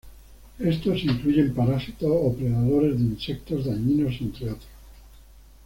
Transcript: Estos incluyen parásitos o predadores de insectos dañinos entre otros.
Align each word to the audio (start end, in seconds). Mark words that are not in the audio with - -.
Estos 0.57 1.03
incluyen 1.03 1.53
parásitos 1.53 2.09
o 2.11 2.33
predadores 2.33 2.97
de 2.97 3.03
insectos 3.03 3.65
dañinos 3.65 4.17
entre 4.19 4.49
otros. 4.49 4.71